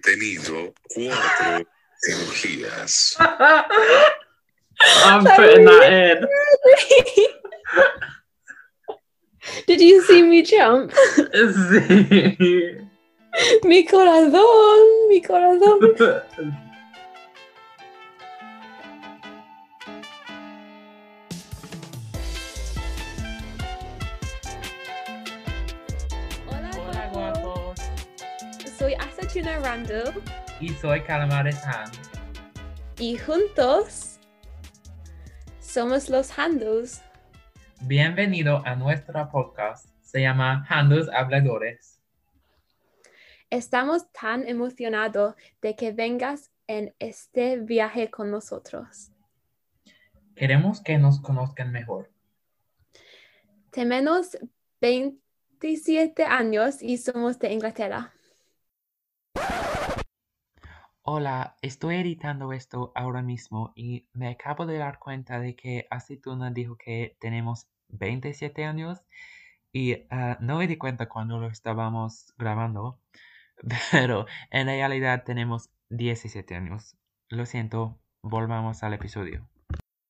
tenido 0.00 0.72
cuatro 0.94 1.66
cirugías. 2.02 3.16
I'm 5.04 5.24
putting 5.24 5.64
that 5.64 5.92
in. 5.92 6.28
Did 9.66 9.80
you 9.80 10.02
see 10.02 10.22
me 10.22 10.42
jump? 10.42 10.92
Sí. 10.92 12.86
mi 13.64 13.86
corazón, 13.86 15.08
mi 15.08 15.22
corazón. 15.22 15.78
Soy 29.28 29.42
Asatuna 29.42 29.58
Randall 29.58 30.22
Y 30.60 30.70
soy 30.70 31.02
Calamares 31.02 31.62
Han. 31.66 31.90
y 32.98 33.16
juntos 33.16 34.18
somos 35.60 36.08
los 36.08 36.36
Handles. 36.38 37.02
Bienvenido 37.82 38.62
a 38.64 38.74
nuestro 38.74 39.28
podcast. 39.30 39.86
Se 40.00 40.22
llama 40.22 40.66
Handles 40.68 41.08
Habladores. 41.10 42.00
Estamos 43.50 44.10
tan 44.12 44.48
emocionados 44.48 45.34
de 45.60 45.76
que 45.76 45.92
vengas 45.92 46.50
en 46.66 46.94
este 46.98 47.58
viaje 47.58 48.10
con 48.10 48.30
nosotros. 48.30 49.10
Queremos 50.34 50.80
que 50.80 50.96
nos 50.96 51.20
conozcan 51.20 51.70
mejor. 51.70 52.10
Tenemos 53.70 54.38
27 54.80 56.24
años 56.24 56.82
y 56.82 56.96
somos 56.96 57.38
de 57.38 57.52
Inglaterra. 57.52 58.14
Hola, 61.10 61.56
estoy 61.62 61.94
editando 61.94 62.52
esto 62.52 62.92
ahora 62.94 63.22
mismo 63.22 63.72
y 63.74 64.06
me 64.12 64.28
acabo 64.28 64.66
de 64.66 64.76
dar 64.76 64.98
cuenta 64.98 65.40
de 65.40 65.56
que 65.56 65.86
Aceituna 65.88 66.50
dijo 66.50 66.76
que 66.76 67.16
tenemos 67.18 67.66
27 67.88 68.66
años 68.66 68.98
y 69.72 70.04
ah, 70.10 70.36
no 70.42 70.58
me 70.58 70.66
di 70.66 70.76
cuenta 70.76 71.08
cuando 71.08 71.38
lo 71.38 71.46
estábamos 71.46 72.34
grabando, 72.36 73.00
pero 73.90 74.26
en 74.50 74.66
realidad 74.66 75.24
tenemos 75.24 75.70
17 75.88 76.54
años. 76.54 76.98
Lo 77.30 77.46
siento, 77.46 77.98
volvamos 78.20 78.82
al 78.82 78.92
episodio. 78.92 79.48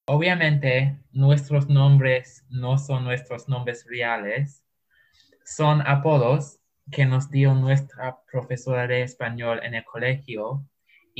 Obviamente, 0.06 0.98
nuestros 1.12 1.68
nombres 1.68 2.44
no 2.50 2.76
son 2.76 3.04
nuestros 3.04 3.48
nombres 3.48 3.86
reales, 3.88 4.64
son 5.44 5.80
apodos 5.86 6.58
que 6.90 7.06
nos 7.06 7.30
dio 7.30 7.54
nuestra 7.54 8.18
profesora 8.32 8.88
de 8.88 9.02
español 9.02 9.60
en 9.62 9.74
el 9.74 9.84
colegio 9.84 10.66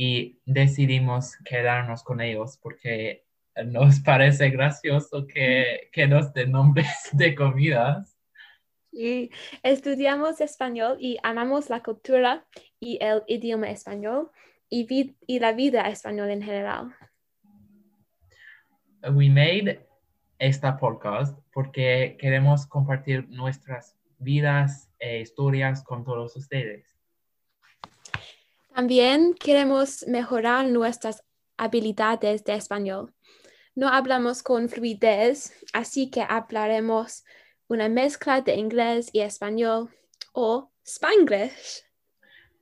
y 0.01 0.39
decidimos 0.45 1.35
quedarnos 1.43 2.03
con 2.03 2.21
ellos 2.21 2.57
porque 2.63 3.25
nos 3.65 3.99
parece 4.05 4.49
gracioso 4.49 5.27
que, 5.27 5.89
que 5.91 6.07
nos 6.07 6.31
den 6.33 6.53
nombres 6.53 7.09
de 7.11 7.35
comidas. 7.35 8.17
Y 8.93 9.29
estudiamos 9.61 10.39
español 10.39 10.95
y 11.01 11.17
amamos 11.21 11.69
la 11.69 11.83
cultura 11.83 12.47
y 12.79 12.97
el 13.01 13.23
idioma 13.27 13.69
español 13.71 14.31
y, 14.69 14.85
vi- 14.85 15.17
y 15.27 15.39
la 15.39 15.51
vida 15.51 15.81
española 15.89 16.31
en 16.31 16.43
general. 16.43 16.95
We 19.03 19.29
made 19.29 19.85
esta 20.39 20.77
podcast 20.77 21.37
porque 21.51 22.15
queremos 22.17 22.65
compartir 22.67 23.27
nuestras 23.27 23.97
vidas 24.17 24.89
e 24.97 25.19
historias 25.19 25.83
con 25.83 26.05
todos 26.05 26.37
ustedes. 26.37 26.88
También 28.79 29.33
queremos 29.33 30.07
mejorar 30.07 30.65
nuestras 30.69 31.21
habilidades 31.57 32.45
de 32.45 32.53
español. 32.53 33.13
No 33.75 33.89
hablamos 33.89 34.41
con 34.41 34.69
fluidez, 34.69 35.51
así 35.73 36.09
que 36.09 36.21
hablaremos 36.21 37.25
una 37.67 37.89
mezcla 37.89 38.39
de 38.39 38.55
inglés 38.55 39.09
y 39.11 39.19
español 39.19 39.89
o 40.31 40.71
spanglish. 40.85 41.83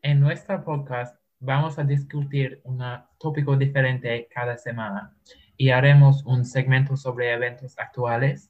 En 0.02 0.20
nuestra 0.20 0.64
podcast 0.66 1.22
vamos 1.40 1.78
a 1.78 1.84
discutir 1.84 2.62
un 2.64 2.82
tópico 3.20 3.56
diferente 3.56 4.28
cada 4.34 4.58
semana 4.58 5.16
y 5.56 5.70
haremos 5.70 6.26
un 6.26 6.46
segmento 6.46 6.98
sobre 6.98 7.32
eventos 7.32 7.78
actuales. 7.78 8.50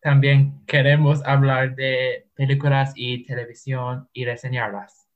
También 0.00 0.64
queremos 0.64 1.22
hablar 1.26 1.74
de 1.74 2.30
películas 2.34 2.94
y 2.96 3.24
televisión 3.24 4.08
y 4.14 4.24
reseñarlas. 4.24 5.07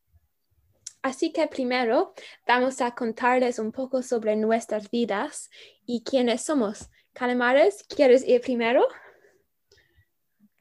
Así 1.03 1.33
que 1.33 1.49
primero 1.49 2.15
vamos 2.47 2.81
a 2.81 2.95
contarles 2.95 3.59
un 3.59 3.73
poco 3.73 4.03
sobre 4.03 4.37
nuestras 4.37 4.89
vidas 4.89 5.51
y 5.85 6.05
quiénes 6.05 6.43
somos. 6.43 6.91
Calamares, 7.13 7.85
¿quieres 7.89 8.27
ir 8.27 8.41
primero? 8.41 8.87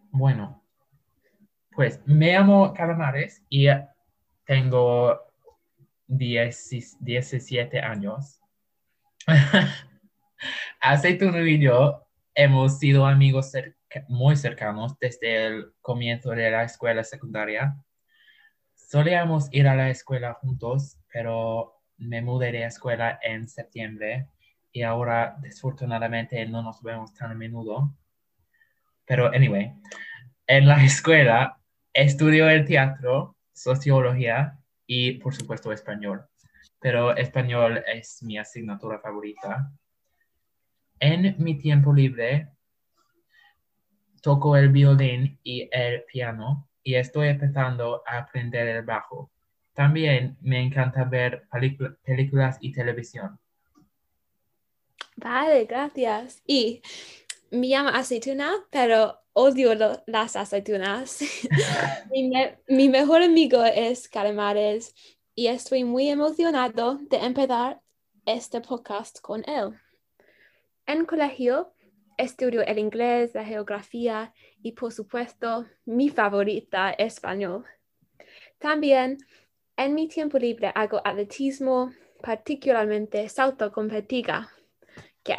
Bueno, 0.10 0.66
pues 1.72 2.02
me 2.06 2.34
llamo 2.34 2.74
Calamares 2.74 3.44
y 3.50 3.68
tengo 4.44 5.22
10 6.08 6.98
17 7.00 7.80
años. 7.80 8.42
Aceituno 10.82 11.46
y 11.46 11.60
yo 11.60 12.08
hemos 12.34 12.80
sido 12.80 13.06
amigos 13.06 13.54
muy 14.08 14.36
cercanos 14.36 14.98
desde 15.00 15.46
el 15.46 15.74
comienzo 15.82 16.32
de 16.32 16.50
la 16.50 16.64
escuela 16.64 17.04
secundaria. 17.04 17.76
Solíamos 18.92 19.48
ir 19.54 19.70
a 19.70 19.76
la 19.76 19.90
escuela 19.90 20.34
juntos, 20.34 20.98
pero 21.14 21.82
me 21.96 22.22
mudé 22.22 22.52
de 22.52 22.66
escuela 22.66 23.18
en 23.24 23.48
septiembre 23.48 24.28
y 24.70 24.82
ahora 24.82 25.38
desafortunadamente 25.40 26.46
no 26.48 26.62
nos 26.62 26.84
vemos 26.84 27.14
tan 27.14 27.32
a 27.32 27.34
menudo. 27.34 27.96
Pero 29.06 29.28
anyway, 29.28 29.72
en 30.46 30.68
la 30.68 30.84
escuela 30.84 31.58
estudio 31.94 32.50
el 32.50 32.66
teatro, 32.66 33.38
sociología 33.54 34.60
y 34.86 35.14
por 35.20 35.34
supuesto 35.36 35.72
español. 35.72 36.26
Pero 36.82 37.16
español 37.16 37.82
es 37.88 38.22
mi 38.24 38.38
asignatura 38.38 39.00
favorita. 39.00 39.72
En 41.00 41.38
mi 41.42 41.58
tiempo 41.58 41.94
libre 41.94 42.50
toco 44.22 44.58
el 44.58 44.68
violín 44.68 45.40
y 45.44 45.70
el 45.72 46.04
piano 46.04 46.68
y 46.84 46.96
estoy 46.96 47.30
empezando 47.30 48.04
a 48.06 48.18
aprender 48.20 48.68
el 48.68 48.84
bajo. 48.84 49.32
También 49.74 50.38
me 50.42 50.62
encanta 50.62 51.04
ver 51.06 51.48
películas 52.04 52.58
y 52.62 52.72
televisión. 52.74 53.40
Vale, 55.16 55.66
gracias. 55.66 56.42
Y 56.46 56.82
me 57.52 57.68
llamo 57.68 57.90
aceituna, 57.90 58.54
pero 58.70 59.20
odio 59.34 59.76
lo- 59.76 60.04
las 60.08 60.36
aceitunas. 60.36 61.20
mi, 62.12 62.30
me- 62.30 62.58
mi 62.68 62.90
mejor 62.90 63.22
amigo 63.22 63.64
es 63.64 64.10
Calamares 64.10 64.94
y 65.36 65.48
estoy 65.48 65.84
muy 65.84 66.10
emocionado 66.10 66.96
de 67.10 67.18
empezar 67.18 67.80
este 68.26 68.62
podcast 68.62 69.20
con 69.22 69.48
él. 69.48 69.80
En 70.86 71.06
colegio 71.06 71.74
estudio 72.22 72.62
el 72.62 72.78
inglés, 72.78 73.34
la 73.34 73.44
geografía 73.44 74.34
y 74.62 74.74
por 74.74 74.92
supuesto 74.94 75.66
mi 75.86 76.10
favorita, 76.10 76.92
español. 76.92 77.66
También 78.60 79.18
en 79.76 79.96
mi 79.96 80.08
tiempo 80.08 80.38
libre 80.38 80.72
hago 80.76 81.02
atletismo, 81.04 81.92
particularmente 82.22 83.28
salto 83.30 83.72
con 83.72 83.90
petiga. 83.90 84.50
¿Qué? 85.24 85.36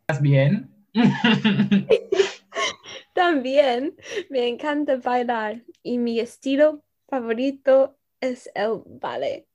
¿Estás 0.00 0.20
bien? 0.20 0.70
También 3.14 3.96
me 4.30 4.46
encanta 4.46 4.96
bailar 4.96 5.62
y 5.82 5.98
mi 5.98 6.20
estilo 6.20 6.84
favorito 7.08 7.96
es 8.20 8.50
el 8.54 8.82
ballet. 8.86 9.46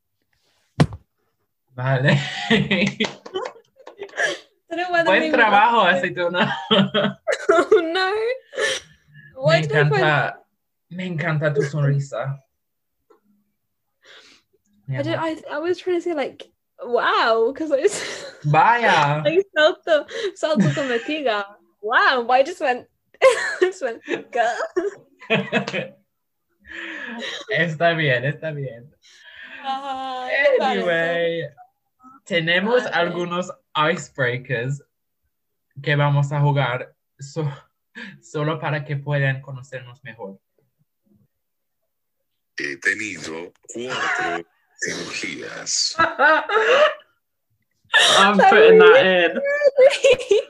vale. 1.76 2.18
Buen 5.06 5.32
trabajo, 5.32 5.82
aceituna. 5.82 6.58
Oh 7.50 7.82
no. 7.82 8.14
Me 9.46 9.52
I 9.52 9.62
encanta, 9.62 10.38
me 10.90 11.06
encanta 11.06 11.54
tu 11.54 11.62
sonrisa. 11.64 12.40
Mi 14.88 14.98
I, 14.98 15.02
did. 15.02 15.16
I, 15.16 15.36
I 15.52 15.60
was 15.60 15.78
trying 15.78 15.98
to 15.98 16.02
say 16.02 16.14
like 16.14 16.50
wow 16.82 17.52
because 17.52 17.72
I 17.72 17.82
was 17.82 18.26
Vaya. 18.46 19.22
like 19.26 19.46
salto 19.56 20.06
salto 20.36 20.72
con 20.74 20.88
petiga. 20.88 21.46
Wow, 21.82 22.24
but 22.26 22.34
I 22.34 22.44
just 22.44 22.62
went 22.62 22.88
just 23.60 23.82
went 23.82 24.02
está 27.50 27.94
bien, 27.98 28.24
está 28.24 28.52
bien. 28.52 28.90
Parece. 29.64 30.62
Anyway, 30.62 31.50
tenemos 32.26 32.84
Vale. 32.84 32.96
algunos 32.96 33.52
icebreakers 33.76 34.82
que 35.82 35.96
vamos 35.96 36.32
a 36.32 36.40
jugar 36.40 36.96
so- 37.20 37.52
solo 38.22 38.60
para 38.60 38.84
que 38.86 38.96
puedan 38.98 39.42
conocernos 39.42 40.04
mejor. 40.04 40.40
He 42.58 42.78
tenido 42.78 43.52
cuatro 43.74 44.46
cirugías. 44.80 45.96
I'm 48.20 48.38
putting 48.38 48.80
that 48.80 49.06
in. 49.06 49.42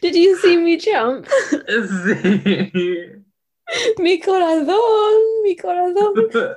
Did 0.00 0.14
you 0.14 0.36
see 0.36 0.56
me 0.56 0.76
jump? 0.78 1.26
Sí. 1.26 3.24
mi 3.98 4.20
corazón, 4.20 5.42
mi 5.42 5.56
corazón. 5.56 6.14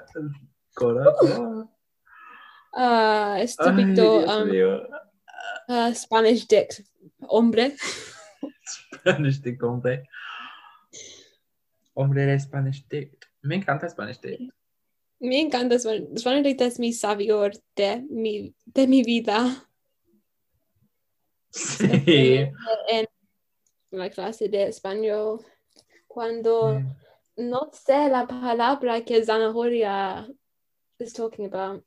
Corazón. 0.75 1.69
Ah, 2.79 3.33
Ay, 3.33 3.45
estúpido 3.45 4.19
Dios 4.45 4.81
um, 4.87 4.95
ah, 5.67 5.91
Spanish 5.95 6.47
dick 6.47 6.85
hombre. 7.27 7.75
Spanish 8.93 9.41
Dick, 9.41 9.61
hombre. 9.63 10.07
Hombre 11.93 12.25
de 12.25 12.39
Spanish 12.39 12.85
Dick. 12.87 13.27
Me 13.41 13.55
encanta 13.55 13.89
Spanish 13.89 14.19
Dick. 14.21 14.53
Me 15.19 15.39
encanta 15.39 15.75
Span- 15.79 16.15
Spanish 16.17 16.43
dick 16.43 16.61
es 16.61 16.79
mi 16.79 16.93
sabor 16.93 17.53
de 17.75 18.05
mi, 18.09 18.53
de 18.65 18.87
mi 18.87 19.03
vida. 19.03 19.67
Sí. 21.49 22.45
En 22.89 23.07
la 23.91 24.09
clase 24.09 24.49
de 24.49 24.67
español. 24.67 25.39
Cuando 26.07 26.81
no 27.37 27.69
sé 27.71 28.09
la 28.09 28.27
palabra 28.27 29.03
que 29.03 29.23
zanahoria 29.23 30.27
is 30.99 31.13
talking 31.13 31.45
about. 31.45 31.83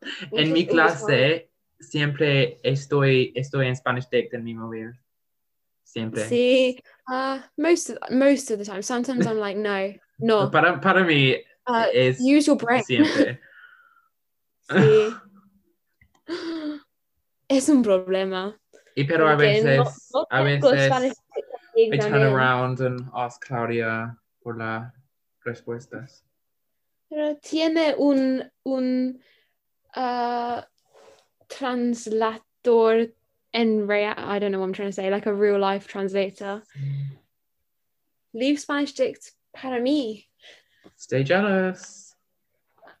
En 0.32 0.52
mi 0.52 0.66
clase 0.66 1.50
siempre 1.78 2.58
estoy, 2.62 3.32
estoy 3.34 3.66
en 3.66 3.76
Spanish 3.76 4.08
Dick 4.10 4.32
en 4.34 4.44
mi 4.44 4.54
móvil. 4.54 4.92
Siempre. 5.84 6.24
Sí, 6.28 6.78
uh, 7.08 7.38
most 7.56 7.90
of, 7.90 7.98
most 8.10 8.50
of 8.50 8.58
the 8.58 8.64
time. 8.64 8.82
Sometimes 8.82 9.26
I'm 9.26 9.38
like, 9.38 9.58
no, 9.58 9.92
no. 10.18 10.50
Para, 10.50 10.80
para 10.80 11.04
mí 11.04 11.36
Uh, 11.68 11.84
es 11.92 12.18
use 12.20 12.46
your 12.46 12.56
brain. 12.56 12.82
siempre. 12.82 13.38
Sí. 14.70 15.14
Es 17.48 17.68
un 17.68 17.82
problema. 17.82 18.58
Y 18.94 19.04
pero 19.04 19.28
a 19.28 19.36
veces, 19.36 19.76
no- 19.78 19.84
no 20.14 20.26
a 20.30 20.42
veces 20.42 20.90
I 21.76 21.98
turn 21.98 22.22
around 22.22 22.80
and 22.80 23.08
ask 23.14 23.40
Claudia 23.44 24.16
por 24.42 24.56
las 24.58 24.92
respuestas. 25.44 26.24
Pero 27.08 27.36
tiene 27.38 27.94
un, 27.96 28.48
un 28.64 29.20
uh, 29.94 30.62
translator 31.48 33.08
in 33.52 33.86
real. 33.86 34.14
I 34.16 34.38
don't 34.38 34.52
know 34.52 34.60
what 34.60 34.66
I'm 34.66 34.72
trying 34.72 34.88
to 34.88 34.92
say, 34.92 35.10
like 35.10 35.26
a 35.26 35.34
real 35.34 35.58
life 35.58 35.86
translator. 35.86 36.62
Leave 38.32 38.60
Spanish 38.60 38.92
dicts 38.92 39.32
para 39.54 39.80
mí. 39.80 40.26
Stay 40.96 41.24
jealous. 41.24 42.14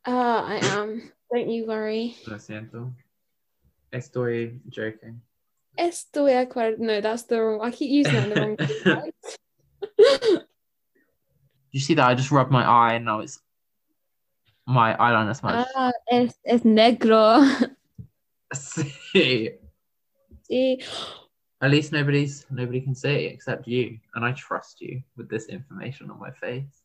Uh, 0.06 0.10
I 0.10 0.58
am. 0.62 1.12
Don't 1.32 1.48
you 1.48 1.66
worry. 1.66 2.16
Lo 2.26 2.36
siento. 2.36 2.92
Estoy 3.92 4.58
joking. 4.68 5.20
Estoy 5.78 6.30
de 6.30 6.46
acuerdo. 6.46 6.78
No, 6.78 7.00
that's 7.00 7.24
the 7.24 7.40
wrong. 7.40 7.60
I 7.62 7.70
keep 7.70 7.90
using 7.90 8.14
that 8.14 8.38
in 8.38 8.56
the 8.56 9.12
wrong. 10.00 10.40
You 11.72 11.80
see 11.80 11.94
that? 11.94 12.08
I 12.08 12.14
just 12.14 12.30
rubbed 12.30 12.50
my 12.50 12.64
eye 12.64 12.94
and 12.94 13.04
now 13.04 13.20
it's 13.20 13.40
my 14.66 14.94
eyeliner 14.96 15.34
smudge. 15.36 15.66
Ah, 15.74 15.92
es, 16.10 16.34
es 16.44 16.62
negro. 16.62 17.40
See, 18.54 19.50
Sí. 20.50 20.82
at 21.60 21.70
least 21.70 21.92
nobody's 21.92 22.46
nobody 22.50 22.80
can 22.80 22.94
see 22.94 23.26
except 23.26 23.68
you, 23.68 23.98
and 24.14 24.24
I 24.24 24.32
trust 24.32 24.80
you 24.80 25.02
with 25.16 25.28
this 25.28 25.46
information 25.46 26.10
on 26.10 26.18
my 26.18 26.30
face. 26.32 26.82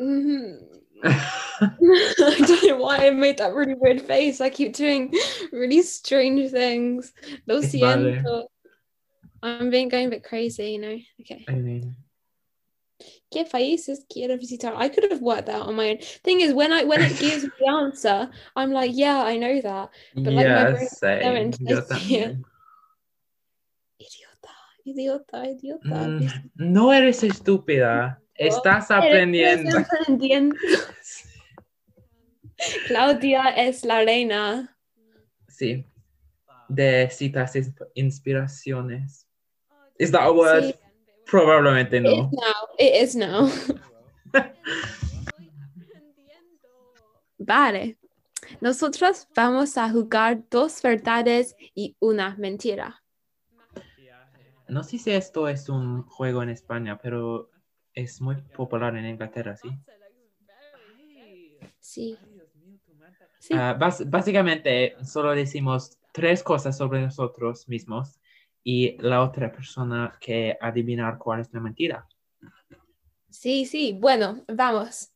Mhm. 0.00 0.78
I 1.04 2.38
don't 2.46 2.64
know 2.66 2.76
why 2.76 3.06
I 3.06 3.10
made 3.10 3.38
that 3.38 3.54
really 3.54 3.74
weird 3.74 4.00
face. 4.02 4.40
I 4.40 4.50
keep 4.50 4.74
doing 4.74 5.12
really 5.52 5.82
strange 5.82 6.50
things. 6.50 7.12
Lo 7.46 7.60
siento. 7.60 8.44
I'm 9.42 9.70
being 9.70 9.88
going 9.88 10.06
a 10.06 10.10
bit 10.10 10.22
crazy, 10.22 10.70
you 10.72 10.78
know. 10.78 10.96
Okay. 11.20 11.44
I 11.48 11.52
mean, 11.52 11.96
¿Qué 13.32 13.44
países 13.46 14.04
quiero 14.08 14.36
visitar? 14.36 14.74
I 14.76 14.90
could 14.90 15.10
have 15.10 15.22
worked 15.22 15.46
that 15.46 15.62
on 15.62 15.74
my 15.74 15.90
own. 15.92 15.98
Thing 16.22 16.40
is, 16.42 16.52
when 16.52 16.70
I 16.72 16.84
when 16.84 17.00
it 17.00 17.18
gives 17.18 17.44
me 17.44 17.50
the 17.58 17.66
answer, 17.66 18.30
I'm 18.54 18.72
like, 18.72 18.92
yeah, 18.94 19.22
I 19.22 19.38
know 19.38 19.58
that. 19.62 19.90
But, 20.14 20.32
like, 20.34 20.46
my 20.46 20.70
brain 20.72 20.88
same. 20.88 21.36
into 21.36 21.64
Yo 21.64 21.80
this, 21.80 21.88
yeah. 22.10 22.26
también. 22.28 22.44
Idiota, 23.98 24.54
idiota, 24.84 25.46
idiota. 25.48 25.88
Mm, 25.88 26.28
no 26.56 26.92
eres 26.92 27.22
estúpida. 27.22 28.20
Estás 28.34 28.90
aprendiendo. 28.90 29.70
Eres 29.76 29.86
aprendiendo. 29.90 30.56
Claudia 32.86 33.48
es 33.56 33.84
la 33.84 34.04
reina. 34.04 34.76
Sí. 35.48 35.84
De 36.68 37.08
citas 37.10 37.54
insp- 37.56 37.88
inspiraciones. 37.94 39.26
Is 39.98 40.10
that 40.10 40.26
a 40.26 40.32
word? 40.32 40.64
Sí. 40.64 40.74
Probablemente 41.32 41.96
It 41.96 42.02
no. 42.02 42.10
is 42.10 42.32
now. 42.32 42.68
It 42.78 43.02
is 43.02 43.16
now. 43.16 43.48
Vale. 47.38 47.96
Nosotros 48.60 49.26
vamos 49.34 49.78
a 49.78 49.88
jugar 49.88 50.42
dos 50.50 50.82
verdades 50.82 51.56
y 51.74 51.96
una 52.00 52.36
mentira. 52.36 53.02
No 54.68 54.82
sé 54.84 54.98
si 54.98 55.10
esto 55.10 55.48
es 55.48 55.68
un 55.70 56.02
juego 56.02 56.42
en 56.42 56.50
España, 56.50 56.98
pero 57.02 57.50
es 57.94 58.20
muy 58.20 58.36
popular 58.36 58.94
en 58.96 59.06
Inglaterra, 59.06 59.56
¿sí? 59.56 59.70
Sí. 61.80 62.18
Sí. 63.38 63.54
Ah, 63.54 63.74
bas- 63.78 64.08
básicamente, 64.08 64.94
solo 65.04 65.32
decimos 65.32 65.98
tres 66.12 66.42
cosas 66.42 66.76
sobre 66.76 67.00
nosotros 67.00 67.68
mismos 67.68 68.20
y 68.64 68.96
la 68.98 69.22
otra 69.22 69.50
persona 69.50 70.16
que 70.20 70.56
adivinar 70.60 71.18
cuál 71.18 71.40
es 71.40 71.52
la 71.52 71.60
mentira. 71.60 72.06
Sí, 73.30 73.64
sí. 73.66 73.96
Bueno, 73.98 74.44
vamos. 74.48 75.10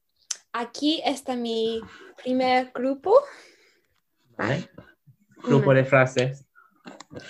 Aquí 0.53 1.03
está 1.05 1.37
mi 1.37 1.81
primer 2.23 2.73
grupo. 2.73 3.15
¿Vale? 4.37 4.69
Grupo 5.43 5.75
de 5.75 5.85
frases. 5.85 6.47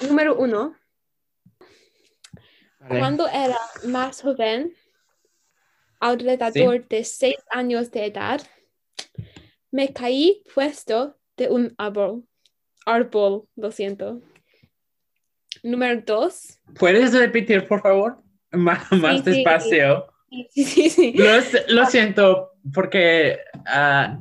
Número 0.03 0.37
uno. 0.37 0.77
¿vale? 2.81 3.01
Cuando 3.01 3.27
era 3.29 3.59
más 3.85 4.23
joven, 4.23 4.75
alrededor 6.01 6.87
de 6.89 7.05
seis 7.05 7.37
años 7.51 7.91
de 7.91 8.07
edad, 8.07 8.41
me 9.71 9.93
caí 9.93 10.43
puesto 10.55 11.19
de 11.37 11.49
un 11.51 11.75
árbol. 11.79 12.25
Árbol, 12.87 13.49
lo 13.57 13.73
siento. 13.73 14.23
Número 15.63 16.01
dos. 16.03 16.59
¿Puedes 16.79 17.13
repetir, 17.13 17.67
por 17.67 17.81
favor? 17.81 18.23
Má- 18.53 18.87
Más, 18.93 19.17
sí. 19.25 19.31
despacio. 19.31 20.07
Sí, 20.51 20.65
sí, 20.65 20.91
sí. 20.91 21.15
Lo, 21.69 21.87
siento, 21.87 22.53
porque, 22.75 23.39
eh, 23.73 24.19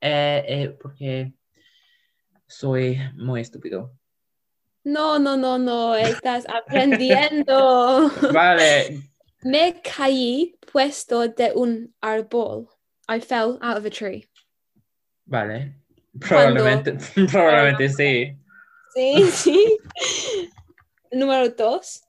eh, 0.00 0.76
porque 0.80 1.32
soy 2.46 2.98
muy 3.14 3.40
estúpido. 3.40 3.92
No, 4.84 5.18
no, 5.18 5.36
no, 5.36 5.58
no, 5.58 5.94
estás 5.94 6.46
aprendiendo. 6.48 8.10
Vale, 8.32 9.00
Me 9.42 9.80
caí 9.82 10.56
puesto 10.72 11.28
de 11.28 11.52
un 11.54 11.94
árbol. 12.00 12.68
I 13.08 13.20
fell 13.20 13.58
out 13.60 13.76
of 13.78 13.84
a 13.84 13.90
tree. 13.90 14.26
vale. 15.26 15.74
Probablemente, 16.20 16.96
probablemente 17.30 17.88
sí. 17.88 18.36
Sí, 18.94 19.30
sí. 19.32 19.78
Número 21.12 21.48
dos. 21.50 22.02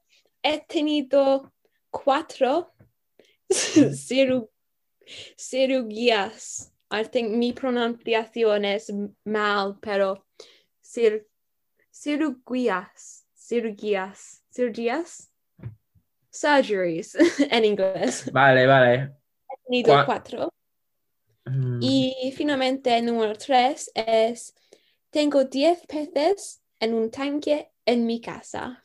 He 0.43 0.59
tenido 0.67 1.51
cuatro 1.91 2.73
ciru- 3.49 4.49
cirugías. 5.37 6.71
I 6.91 7.03
think 7.03 7.31
mi 7.35 7.51
pronunciación 7.53 8.63
es 8.65 8.91
mal, 9.25 9.77
pero 9.81 10.25
cir- 10.83 11.25
cirugías, 11.91 13.25
cirugías, 13.35 14.43
cirugías, 14.51 15.31
surgeries 16.29 17.15
en 17.51 17.65
inglés. 17.65 18.31
Vale, 18.31 18.65
vale. 18.67 19.15
He 19.49 19.57
tenido 19.65 19.93
Cua- 19.93 20.05
cuatro. 20.05 20.53
Mm, 21.45 21.79
Y 21.81 22.33
finalmente, 22.35 23.01
número 23.01 23.35
tres 23.35 23.91
es, 23.93 24.53
tengo 25.11 25.43
10 25.43 25.85
peces 25.87 26.61
en 26.79 26.93
un 26.93 27.09
tanque 27.11 27.71
en 27.85 28.05
mi 28.05 28.21
casa. 28.21 28.83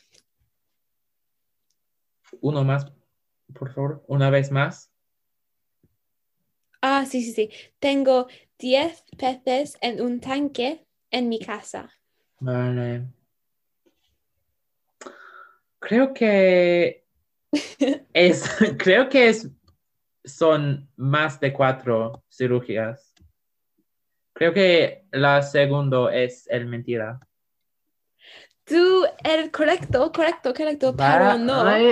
Uno 2.40 2.64
más, 2.64 2.92
por 3.54 3.72
favor. 3.72 4.04
Una 4.06 4.30
vez 4.30 4.50
más. 4.50 4.90
Ah, 6.82 7.04
sí, 7.06 7.22
sí, 7.22 7.32
sí. 7.32 7.50
Tengo 7.78 8.28
10 8.58 9.04
peces 9.16 9.76
en 9.80 10.00
un 10.00 10.20
tanque 10.20 10.86
en 11.10 11.28
mi 11.28 11.38
casa. 11.38 11.90
Vale. 12.38 13.06
Creo 15.78 16.14
que 16.14 17.04
es, 18.12 18.48
creo 18.78 19.08
que 19.08 19.28
es 19.28 19.50
son 20.24 20.88
más 20.96 21.40
de 21.40 21.52
cuatro 21.52 22.22
cirugías. 22.30 23.14
Creo 24.34 24.52
que 24.54 25.04
la 25.10 25.42
segunda 25.42 26.14
es 26.14 26.46
el 26.48 26.66
mentira. 26.66 27.20
Tú 28.70 29.04
eres 29.24 29.50
correcto, 29.50 30.12
correcto, 30.12 30.54
correcto, 30.54 30.94
pero 30.96 31.36
no. 31.36 31.66
ay, 31.66 31.90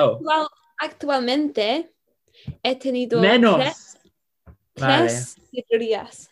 oh. 0.00 0.16
Actual- 0.16 0.48
actualmente 0.80 1.94
he 2.60 2.74
tenido 2.74 3.20
Menos. 3.20 3.54
tres, 3.54 3.98
Vale. 4.74 4.96
tres 5.04 5.36
cirugías. 5.52 6.30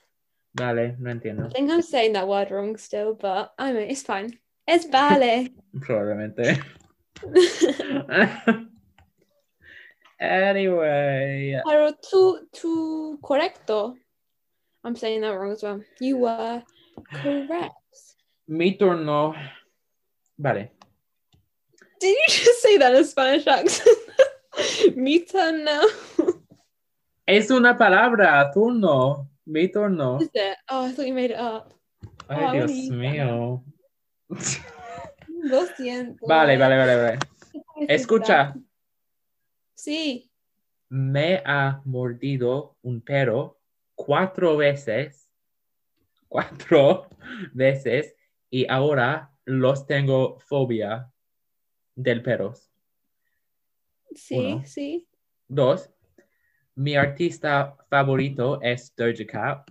Vale, 0.54 0.96
no 0.98 1.12
entiendo. 1.12 1.46
I 1.46 1.50
think 1.50 1.70
I'm 1.70 1.82
saying 1.82 2.14
that 2.14 2.26
word 2.26 2.50
wrong 2.50 2.76
still, 2.76 3.14
but 3.14 3.52
I 3.60 3.72
mean, 3.72 3.88
it's 3.88 4.02
fine. 4.02 4.40
Es 4.66 4.90
vale. 4.90 5.52
Probablemente. 5.80 6.60
anyway. 10.18 11.60
Pero 11.64 11.92
tú, 11.92 12.48
tú 12.50 13.20
correcto. 13.22 13.94
I'm 14.82 14.96
saying 14.96 15.20
that 15.20 15.38
wrong 15.38 15.52
as 15.52 15.62
well. 15.62 15.80
You 16.00 16.18
were 16.18 16.64
correct. 17.22 17.74
Mi 18.48 18.76
turno. 18.76 19.36
Vale. 20.38 20.70
Did 22.00 22.08
you 22.14 22.24
just 22.28 22.62
say 22.62 22.76
that 22.78 22.94
in 22.94 23.00
a 23.00 23.04
Spanish 23.04 23.46
accent? 23.46 23.96
Mi 24.96 25.24
turn 25.24 25.64
now. 25.64 25.82
Es 27.26 27.50
una 27.50 27.74
palabra, 27.76 28.50
turno. 28.54 29.28
Mi 29.46 29.68
turno. 29.68 30.20
Is 30.20 30.28
it? 30.34 30.56
Oh, 30.70 30.86
I 30.86 30.92
thought 30.92 31.06
you 31.06 31.14
made 31.14 31.30
it 31.32 31.38
up. 31.38 31.72
Ay, 32.28 32.44
Oh, 32.44 32.52
Dios 32.52 32.70
mío. 32.90 33.64
Lo 34.28 35.66
siento. 35.76 36.26
Vale, 36.26 36.56
vale, 36.58 36.76
vale, 36.76 36.96
vale. 36.96 37.18
Escucha, 37.88 38.54
Sí. 39.74 40.30
me 40.88 41.42
ha 41.44 41.80
mordido 41.84 42.76
un 42.82 43.00
perro 43.00 43.58
cuatro 43.94 44.56
veces. 44.56 45.28
Cuatro 46.28 47.08
veces. 47.54 48.14
Y 48.50 48.66
ahora 48.68 49.30
los 49.46 49.86
tengo 49.86 50.38
fobia 50.40 51.10
del 51.94 52.22
perros. 52.22 52.70
Sí, 54.14 54.36
Uno. 54.36 54.62
sí. 54.66 55.08
Dos, 55.48 55.90
mi 56.74 56.96
artista 56.96 57.76
favorito 57.88 58.60
es 58.60 58.94
Doja 58.94 59.26
Cat. 59.26 59.70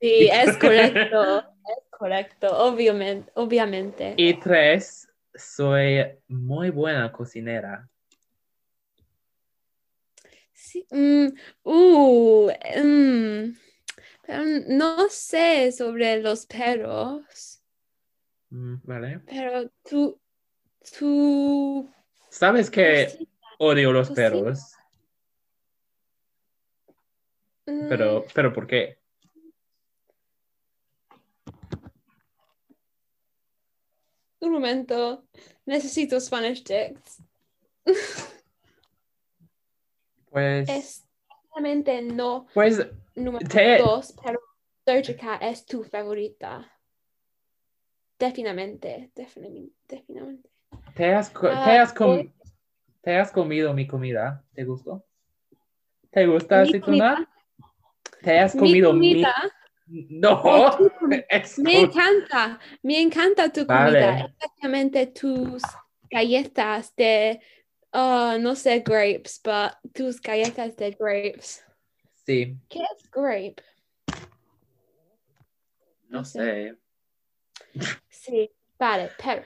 Sí, 0.00 0.28
es 0.30 0.56
correcto. 0.58 1.38
es 1.38 1.90
correcto, 1.90 2.48
obviamente. 2.58 3.30
obviamente. 3.34 4.14
Y 4.16 4.34
tres, 4.34 5.08
soy 5.34 6.04
muy 6.28 6.70
buena 6.70 7.10
cocinera. 7.12 7.88
Sí, 10.52 10.86
mm, 10.90 11.28
uh, 11.64 12.50
mm, 12.50 13.56
pero 14.26 14.44
no 14.68 15.08
sé 15.08 15.70
sobre 15.72 16.20
los 16.20 16.46
perros, 16.46 17.61
¿Vale? 18.54 19.20
pero 19.24 19.70
tú, 19.88 20.20
tú, 20.98 21.90
¿Sabes 22.28 22.70
que 22.70 23.26
odio 23.58 23.92
los 23.92 24.08
Cocina. 24.10 24.28
perros? 24.28 24.74
mm, 27.66 27.88
Pero, 27.88 28.26
pero 28.34 28.52
¿por 28.52 28.66
qué? 28.66 28.98
un 34.40 34.52
momento, 34.52 35.24
necesito 35.64 36.20
Spanish 36.20 36.62
Dicts. 36.64 37.22
Pues, 40.30 40.66
Es 40.70 41.06
no 42.00 42.46
pues 42.54 42.86
número 43.14 43.46
Te- 43.46 43.76
dos, 43.76 44.14
pero 44.24 44.40
Doja 44.86 45.14
Cat 45.14 45.42
es 45.42 45.66
tu 45.66 45.84
favorita. 45.84 46.71
Definitivamente, 48.22 49.10
definitivamente, 49.16 49.74
definitivamente. 49.88 50.50
¿te 50.94 51.12
has, 51.12 51.32
Ah, 51.34 51.64
te 51.64 51.78
has 51.80 51.92
com- 51.92 52.18
eh. 52.20 52.32
te 53.02 53.16
has 53.16 53.32
comido 53.32 53.74
mi 53.74 53.84
comida? 53.88 54.44
¿Te 54.54 54.62
gustó? 54.62 55.04
¿Te 56.12 56.24
gusta 56.28 56.60
aceituna? 56.60 57.28
¿Te 58.22 58.38
has 58.38 58.54
Mi 58.54 58.60
comido 58.60 58.92
mi... 58.92 59.20
comida, 59.22 59.34
No, 59.86 60.40
oh, 60.44 60.78
Me 61.58 61.80
encanta, 61.80 62.60
me 62.84 63.00
encanta 63.00 63.52
tu 63.52 63.66
Vale. 63.66 63.98
comida, 63.98 64.18
especialmente 64.20 65.06
tus 65.08 65.64
galletas 66.08 66.94
de, 66.94 67.40
ah, 67.92 68.38
no 68.40 68.54
sé, 68.54 68.84
grapes, 68.86 69.40
but 69.42 69.72
tus 69.92 70.20
galletas 70.20 70.76
de 70.76 70.92
grapes. 70.92 71.64
Sí, 72.24 72.56
¿Qué 72.68 72.78
es 72.78 73.10
grape? 73.10 73.64
no 76.08 76.18
No 76.20 76.24
sé. 76.24 76.38
sé. 76.38 76.81
Sí, 78.08 78.50
vale, 78.78 79.10
pero 79.22 79.44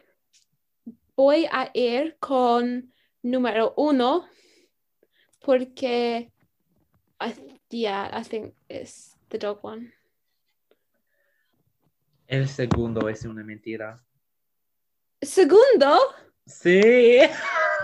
voy 1.16 1.46
a 1.50 1.70
ir 1.74 2.16
con 2.18 2.92
número 3.22 3.72
uno 3.76 4.28
porque 5.40 6.30
I, 7.20 7.34
yeah, 7.70 8.10
I 8.12 8.22
think 8.24 8.54
it's 8.68 9.16
the 9.28 9.38
dog 9.38 9.58
one. 9.62 9.92
El 12.26 12.48
segundo 12.48 13.08
es 13.08 13.24
una 13.24 13.44
mentira. 13.44 14.02
Segundo, 15.22 15.98
Sí. 16.46 17.20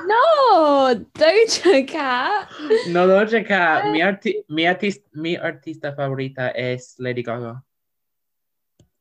no, 0.07 0.95
Doja 0.95 1.87
Cat. 1.87 2.51
No, 2.89 3.07
Doja 3.07 3.45
Cat, 3.45 3.85
mi, 3.93 4.01
arti- 4.01 4.45
mi, 4.49 4.65
artis- 4.67 5.05
mi 5.13 5.37
artista 5.37 5.95
favorita 5.95 6.51
es 6.51 6.97
Lady 6.99 7.23
Gaga. 7.23 7.65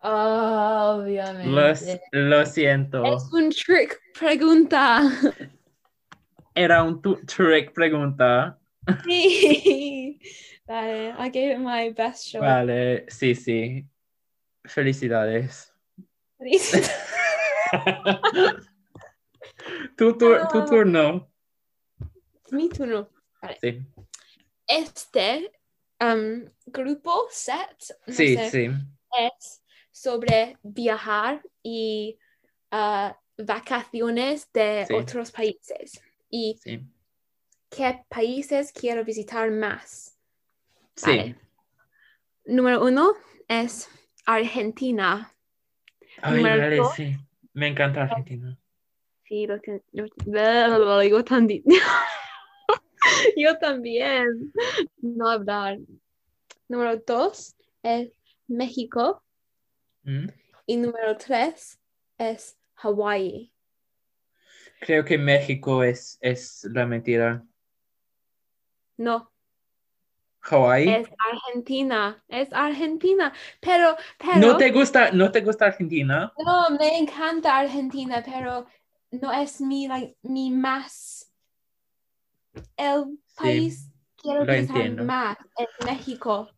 Obviamente. 0.02 2.02
Lo, 2.12 2.40
lo 2.40 2.46
siento. 2.46 3.06
Es 3.06 3.32
un 3.32 3.50
trick 3.52 4.00
pregunta. 4.20 5.02
Era 6.56 6.84
un 6.84 7.02
tu- 7.02 7.24
trick 7.26 7.72
pregunta. 7.74 8.60
Sí. 9.06 10.20
Vale, 10.66 11.10
I 11.20 11.30
gave 11.30 11.52
it 11.54 11.60
my 11.60 11.90
best 11.92 12.28
shot. 12.28 12.42
Vale, 12.42 13.06
sí, 13.10 13.36
sí. 13.36 13.86
Felicidades. 14.66 15.72
tu, 19.98 20.18
tur- 20.18 20.48
tu 20.52 20.60
Ah. 20.60 20.66
turno. 20.66 21.32
Mi 22.52 22.70
turno. 22.70 23.10
Sí, 23.62 23.82
Este 24.68 25.52
um, 26.00 26.46
grupo 26.68 27.28
set 27.32 27.98
no 28.08 28.14
sí, 28.14 28.36
sé, 28.36 28.50
sí. 28.52 28.70
es 29.20 29.61
sobre 29.92 30.58
viajar 30.64 31.42
y 31.64 32.18
uh, 32.72 33.12
vacaciones 33.44 34.52
de 34.54 34.86
Sí. 34.88 34.94
otros 34.94 35.32
países. 35.32 36.02
Y 36.30 36.58
Sí. 36.64 36.82
qué 37.70 38.04
países 38.10 38.72
quiero 38.72 39.04
visitar 39.04 39.52
más. 39.52 40.18
Sí. 40.96 41.10
Vale. 41.18 41.36
Número 42.46 42.84
uno 42.84 43.14
es 43.48 43.90
Argentina. 44.26 45.34
Ay, 46.22 46.44
vale, 46.44 46.76
dos. 46.78 46.94
sí. 46.96 47.16
Me 47.54 47.68
encanta 47.68 48.04
Argentina. 48.04 48.58
Sí, 49.26 49.46
lo 49.48 49.56
lo- 49.94 50.78
lo- 50.80 51.04
yo 51.04 51.24
también. 51.24 51.64
yo 53.38 53.58
también. 53.60 54.52
No 55.02 55.30
hablar. 55.30 55.78
Número 56.68 56.98
dos 57.06 57.56
es 57.84 58.12
México. 58.48 59.24
¿Mm? 60.04 60.28
Y 60.66 60.78
número 60.78 61.18
tres 61.18 61.80
es 62.18 62.58
Hawái. 62.76 63.52
Creo 64.82 65.06
que 65.06 65.18
México 65.18 65.84
es, 65.84 66.18
es 66.22 66.68
la 66.72 66.86
mentira. 66.86 67.44
No, 68.98 69.32
Hawái. 70.42 70.90
es 70.90 71.10
Argentina. 71.32 72.24
Es 72.28 72.52
Argentina. 72.52 73.32
Pero, 73.60 73.96
pero. 74.18 74.40
¿No 74.40 74.58
te 74.58 74.72
gusta, 74.72 75.12
no 75.12 75.32
te 75.32 75.42
gusta 75.42 75.66
Argentina? 75.66 76.34
No, 76.38 76.70
me 76.78 76.98
encanta 76.98 77.58
Argentina, 77.58 78.24
pero 78.26 78.66
no 79.12 79.32
es 79.32 79.62
mi, 79.62 79.88
like, 79.88 80.18
mi 80.24 80.50
más. 80.50 81.32
El 82.76 83.20
país 83.36 83.90
quiero 84.18 84.46
lo 84.46 84.52
visitar 84.52 84.78
entiendo. 84.78 85.06
más 85.06 85.38
es 85.58 85.86
México. 85.86 86.50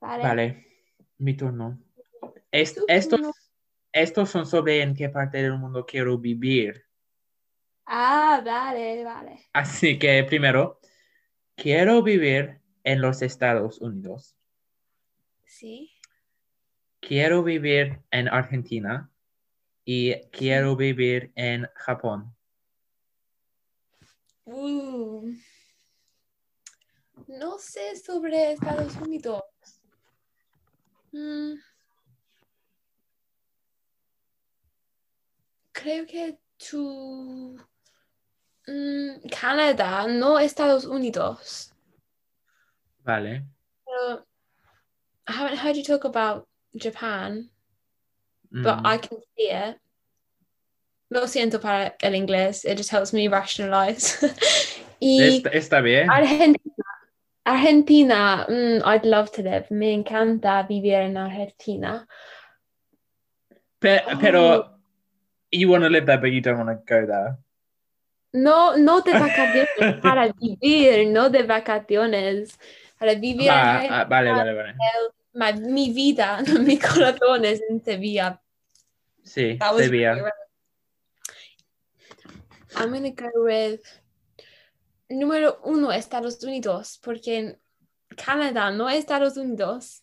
¿Vale? 0.00 0.22
Vale, 0.22 0.65
mi 1.18 1.34
turno. 1.36 1.78
Es- 2.50 2.74
Tu 2.74 2.84
estos, 2.88 3.18
turno. 3.20 3.34
estos 3.92 4.30
son 4.30 4.46
sobre 4.46 4.82
en 4.82 4.94
qué 4.94 5.08
parte 5.08 5.38
del 5.42 5.58
mundo 5.58 5.84
quiero 5.86 6.18
vivir. 6.18 6.84
Ah, 7.86 8.42
vale, 8.44 9.04
vale. 9.04 9.46
Así 9.52 9.98
que 9.98 10.24
primero, 10.24 10.80
quiero 11.54 12.02
vivir 12.02 12.60
en 12.84 13.00
los 13.00 13.22
Estados 13.22 13.80
Unidos. 13.80 14.36
Sí. 15.44 15.92
Quiero 17.00 17.42
vivir 17.44 18.00
en 18.10 18.28
Argentina 18.28 19.10
y 19.84 20.14
quiero 20.30 20.74
vivir 20.74 21.30
en 21.36 21.68
Japón. 21.76 22.34
Uh, 24.44 25.32
no 27.28 27.58
sé 27.58 27.96
sobre 27.96 28.52
Estados 28.52 28.96
Unidos. 28.96 29.42
Mm. 31.12 31.54
Creo 35.72 36.06
que 36.06 36.38
tú... 36.58 37.58
mm, 38.66 39.28
Canadá, 39.30 40.06
no 40.06 40.38
Estados 40.38 40.84
Unidos. 40.84 41.72
Vale. 43.04 43.44
Pero 43.84 44.24
I 45.28 45.32
haven't 45.32 45.58
heard 45.58 45.76
you 45.76 45.84
talk 45.84 46.04
about 46.04 46.46
Japan, 46.76 47.50
but 48.50 48.78
Mm, 48.78 48.86
I 48.86 48.98
can 48.98 49.18
see 49.36 49.50
it. 49.50 49.78
Lo 51.10 51.26
siento 51.26 51.60
para 51.60 51.94
el 52.02 52.14
inglés, 52.14 52.64
it 52.64 52.76
just 52.76 52.90
helps 52.90 53.12
me 53.12 53.28
rationalize. 53.28 54.18
y 55.00 55.38
está, 55.38 55.50
está 55.50 55.80
bien. 55.80 56.10
Argentina, 56.10 56.84
Argentina, 57.46 58.44
mm, 58.48 58.82
I'd 58.84 59.04
love 59.06 59.30
to 59.32 59.42
live. 59.42 59.70
Me 59.70 59.92
encanta 59.92 60.66
vivir 60.68 60.94
en 61.00 61.16
Argentina. 61.16 62.06
Pe- 63.78 64.02
Oh. 64.06 64.18
pero 64.20 64.78
you 65.52 65.68
want 65.68 65.84
to 65.84 65.88
live 65.88 66.06
there, 66.06 66.18
but 66.18 66.32
you 66.32 66.40
don't 66.40 66.58
want 66.58 66.68
to 66.70 66.82
go 66.84 67.06
there. 67.06 67.38
No, 68.32 68.74
no 68.76 69.00
de 69.00 69.12
vacaciones, 69.12 70.00
para 70.02 70.32
vivir, 70.32 71.06
no 71.12 71.28
de 71.30 71.44
vacaciones. 71.44 72.58
Para 72.98 73.14
vivir 73.14 73.48
Ah, 73.50 73.82
ah, 73.90 74.04
vale, 74.04 74.32
vale, 74.32 74.52
vale. 74.54 74.74
my, 75.34 75.52
mi 75.52 75.92
vida, 75.92 76.42
mi 76.60 76.78
corazón 76.78 77.44
es 77.44 77.60
en 77.70 77.80
Sevilla. 77.84 78.40
Sí, 79.22 79.58
Sevilla. 79.78 80.14
really. 80.14 80.30
I'm 82.74 82.92
gonna 82.92 83.10
go 83.10 83.30
with 83.44 83.80
número 85.08 85.60
uno, 85.64 85.92
Estados 85.92 86.42
Unidos, 86.42 87.00
porque 87.02 87.38
en 87.38 87.60
Canadá 88.16 88.70
no 88.70 88.88
Estados 88.88 89.36
Unidos. 89.36 90.02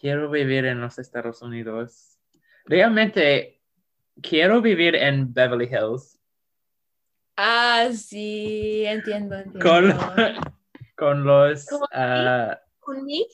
Quiero 0.00 0.30
vivir 0.30 0.64
en 0.64 0.80
los 0.80 0.98
Estados 0.98 1.42
Unidos. 1.42 2.18
Realmente 2.64 3.60
quiero 4.22 4.60
vivir 4.60 4.94
en 4.94 5.32
Beverly 5.32 5.66
Hills 5.66 6.18
Ah, 7.40 7.90
sí, 7.94 8.84
entiendo, 8.84 9.36
entiendo. 9.36 9.60
con, 9.60 9.94
con 10.96 11.24
los 11.24 11.68
ah, 11.92 12.60
¿Con 12.80 13.04
mí? 13.04 13.28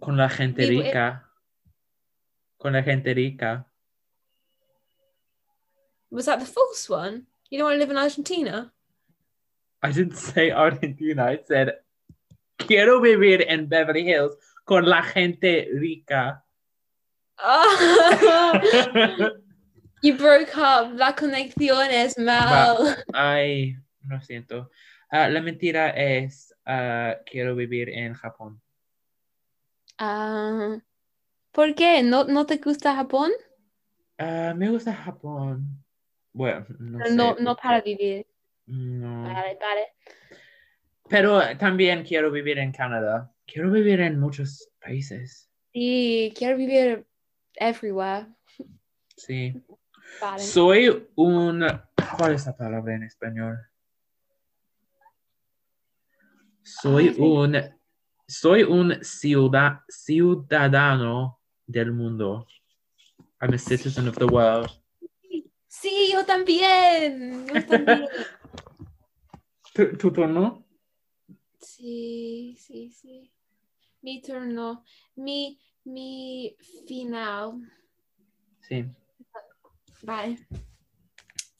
con 0.00 0.16
la 0.16 0.30
gente 0.30 0.64
rica. 0.66 1.30
Con 2.56 2.72
la 2.72 2.82
gente 2.82 3.12
rica. 3.12 3.70
Was 6.10 6.24
that 6.24 6.38
the 6.38 6.46
false 6.46 6.88
one? 6.88 7.26
You 7.50 7.58
don't 7.58 7.66
want 7.66 7.74
to 7.76 7.78
live 7.78 7.90
in 7.90 7.98
Argentina? 7.98 8.72
I 9.82 9.92
didn't 9.92 10.16
say 10.16 10.50
Argentina, 10.50 11.24
I 11.24 11.38
said 11.46 11.74
quiero 12.56 13.00
vivir 13.00 13.44
en 13.48 13.68
Beverly 13.68 14.02
Hills 14.02 14.36
con 14.64 14.88
la 14.88 15.02
gente 15.02 15.68
rica. 15.72 16.44
Oh, 17.38 18.52
you 20.02 20.16
broke 20.16 20.56
up. 20.56 20.94
La 20.94 21.14
conexión 21.14 21.90
es 21.90 22.18
mal. 22.18 23.04
Ay, 23.12 23.76
lo 24.06 24.20
siento. 24.20 24.70
Ah, 25.10 25.28
la 25.28 25.40
mentira 25.40 25.90
es 25.90 26.54
ah, 26.64 27.16
quiero 27.26 27.54
vivir 27.54 27.90
en 27.90 28.14
Japón. 28.14 28.60
Ah, 29.98 30.78
¿Por 31.52 31.74
qué? 31.74 32.02
¿No, 32.02 32.24
¿No 32.24 32.46
te 32.46 32.56
gusta 32.56 32.94
Japón? 32.94 33.30
Me 34.18 34.70
gusta 34.70 34.94
Japón. 34.94 35.84
Bueno, 36.36 36.66
no 36.78 37.02
sé. 37.06 37.14
No, 37.16 37.34
no 37.40 37.56
para 37.56 37.80
vivir. 37.80 38.26
No. 38.66 39.22
Vale, 39.22 39.56
vale. 39.58 39.86
Pero 41.08 41.40
también 41.56 42.04
quiero 42.04 42.30
vivir 42.30 42.58
en 42.58 42.72
Canadá. 42.72 43.32
Quiero 43.46 43.70
vivir 43.70 44.00
en 44.02 44.20
muchos 44.20 44.68
países. 44.78 45.48
Sí, 45.72 46.34
quiero 46.36 46.58
vivir 46.58 47.06
everywhere. 47.54 48.26
Sí. 49.16 49.64
Vale. 50.20 50.42
Soy 50.42 51.08
un... 51.14 51.64
¿Cuál 52.18 52.34
es 52.34 52.44
la 52.44 52.54
palabra 52.54 52.94
en 52.96 53.04
español? 53.04 53.56
Soy 56.62 57.08
Ah, 57.08 57.12
sí. 57.14 57.20
un... 57.22 57.56
Soy 58.28 58.62
un 58.64 58.90
ciuda- 59.02 59.84
ciudadano 59.88 61.40
del 61.66 61.92
mundo. 61.92 62.46
I'm 63.40 63.54
a 63.54 63.58
citizen 63.58 64.06
of 64.08 64.18
the 64.18 64.26
world. 64.26 64.68
Sí, 65.80 66.10
yo 66.10 66.24
también. 66.24 67.46
Yo 67.46 67.66
también. 67.66 68.08
¿Tu, 69.74 69.96
tu 69.98 70.10
turno? 70.10 70.64
Sí, 71.60 72.56
sí, 72.58 72.90
sí. 72.90 73.30
Mi 74.00 74.22
turno. 74.22 74.84
Mi, 75.16 75.60
mi 75.84 76.56
final. 76.86 77.60
Sí. 78.62 78.86
Vale. 80.02 80.38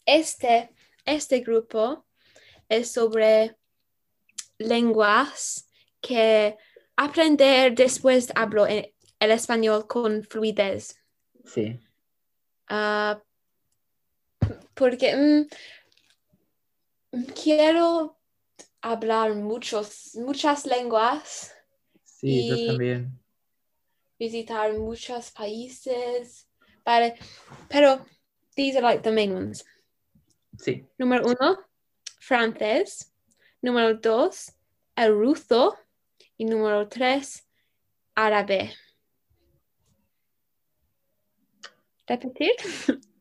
Este, 0.07 0.71
este 1.05 1.41
grupo 1.41 2.07
es 2.71 2.91
sobre 2.93 3.59
lenguas 4.59 5.69
que 6.01 6.57
aprender 6.97 7.75
después 7.75 8.33
hablo 8.35 8.67
el 8.67 8.95
español 9.19 9.87
con 9.87 10.23
fluidez. 10.23 11.05
Sí. 11.45 11.79
Ah, 12.69 13.23
porque 14.77 15.17
mm, 15.17 15.49
quiero 17.35 18.19
hablar 18.83 19.35
muchos, 19.35 20.15
muchas 20.15 20.67
lenguas, 20.67 21.53
Sí, 22.05 22.47
yo 22.49 22.55
Y- 22.55 22.67
también. 22.67 23.19
visitar 24.19 24.73
muchos 24.79 25.31
países, 25.33 26.49
pero 27.69 28.07
these 28.55 28.77
are 28.79 28.83
like 28.83 29.03
the 29.03 29.11
main 29.11 29.35
ones. 29.35 29.65
Sí. 30.59 30.87
Número 30.99 31.27
uno, 31.27 31.59
francés. 32.21 33.13
Número 33.61 33.99
dos, 33.99 34.53
el 34.97 35.13
ruso. 35.13 35.77
Y 36.39 36.45
número 36.47 36.89
tres, 36.89 37.47
árabe. 38.15 38.75
¿Repetir? 42.07 42.53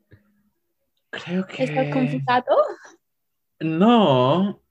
Creo 1.24 1.46
que... 1.48 1.64
¿Estás 1.64 1.94
complicado? 1.94 2.56
No, 3.60 4.62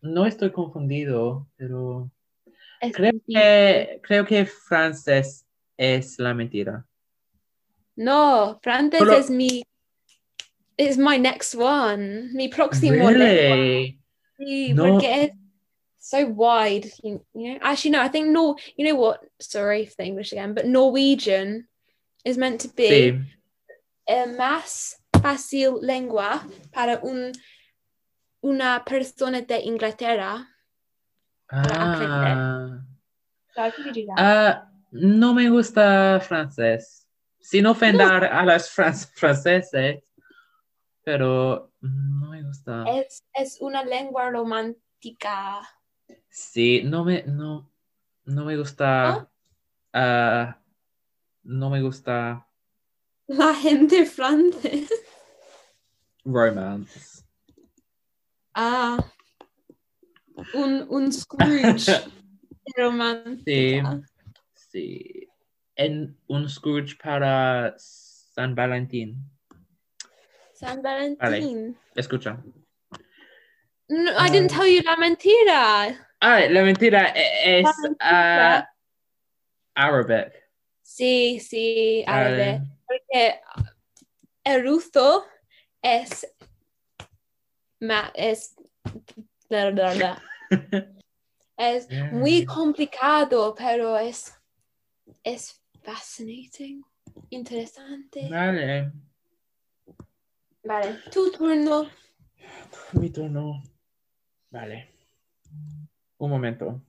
no 0.00 0.26
estoy 0.26 0.50
confundido, 0.50 1.46
pero 1.56 2.10
Es 2.80 2.94
creo 2.94 3.12
que, 3.26 4.00
creo 4.02 4.24
que 4.26 4.44
francés 4.46 5.46
es 5.76 6.18
la 6.18 6.34
mentira. 6.34 6.84
No, 7.96 8.58
francés 8.62 8.98
Solo- 9.00 9.16
es 9.18 9.30
mi... 9.30 9.62
Es 10.76 10.98
my 10.98 11.18
next 11.18 11.54
one. 11.54 12.30
Mi 12.32 12.48
próximo. 12.48 13.08
Really? 13.08 14.00
Sí, 14.36 14.74
No. 14.74 14.94
porque 14.94 15.22
es 15.24 15.30
so 16.00 16.26
wide. 16.26 16.90
You, 17.04 17.22
know, 17.32 17.58
actually, 17.62 17.92
no. 17.92 18.02
I 18.02 18.08
think 18.08 18.26
no. 18.30 18.56
You 18.76 18.84
know 18.84 18.96
what? 18.96 19.20
Sorry 19.38 19.86
for 19.86 19.94
the 19.98 20.04
English 20.04 20.32
again, 20.32 20.52
but 20.52 20.66
Norwegian 20.66 21.68
is 22.24 22.36
meant 22.36 22.60
to 22.62 22.68
be 22.74 22.88
Sí, 22.88 23.24
eh, 24.08 24.26
más 24.36 24.96
fácil 25.24 25.78
lengua 25.80 26.46
para 26.72 26.98
un 27.02 27.32
una 28.42 28.84
persona 28.84 29.40
de 29.40 29.58
Inglaterra. 29.60 30.46
Ah, 31.48 32.78
ah, 34.18 34.70
no 34.92 35.32
me 35.32 35.48
gusta 35.48 36.20
francés. 36.20 37.08
Sin 37.40 37.66
ofender 37.66 38.24
a 38.24 38.44
los 38.44 38.68
fran- 38.70 38.94
franceses, 39.14 40.02
pero 41.02 41.72
no 41.80 42.30
me 42.30 42.42
gusta. 42.42 42.84
Es, 42.88 43.22
es 43.34 43.60
una 43.60 43.82
lengua 43.82 44.30
romántica. 44.30 45.62
Sí, 46.28 46.82
no 46.84 47.04
me, 47.04 47.22
no, 47.24 47.70
no 48.24 48.44
me 48.44 48.56
gusta. 48.56 49.30
ah, 49.94 50.58
no 51.44 51.70
me 51.70 51.80
gusta 51.82 52.46
La 53.26 53.54
gente 53.54 54.04
francesa. 54.06 54.94
Romance. 56.24 57.22
Ah, 58.54 58.98
un, 60.54 60.86
un 60.88 61.12
Scrooge 61.12 61.90
romántica. 62.76 64.00
Sí. 64.54 65.28
En 65.76 66.16
un 66.28 66.48
Scrooge 66.48 66.96
para 67.02 67.74
San 67.78 68.54
Valentín. 68.54 69.16
San 70.54 70.82
Valentín. 70.82 71.76
Escucha. 71.96 72.38
No, 73.88 74.12
I 74.16 74.30
didn't 74.30 74.50
tell 74.50 74.66
you 74.66 74.82
la 74.82 74.96
mentira. 74.96 76.08
Ah, 76.20 76.40
la 76.48 76.62
mentira 76.62 77.12
e- 77.14 77.58
es 77.60 77.64
La 77.64 77.72
mentira. 77.82 78.70
Arabic. 79.74 80.32
Sí, 80.82 81.40
sí, 81.40 82.04
árabe. 82.06 82.60
Vale. 82.60 82.62
Porque 82.86 83.40
el 84.44 84.62
ruso 84.64 85.26
es 85.84 86.26
ma- 87.80 88.10
es, 88.14 88.56
es 91.58 91.88
muy 92.10 92.44
complicado, 92.46 93.54
pero 93.54 93.98
es, 93.98 94.34
es 95.22 95.62
fascinating, 95.82 96.82
interesante. 97.28 98.28
Vale. 98.30 98.92
Vale, 100.64 100.98
tu 101.12 101.30
turno. 101.30 101.90
Mi 102.94 103.10
turno. 103.10 103.62
Vale. 104.50 104.90
Un 106.16 106.30
momento. 106.30 106.80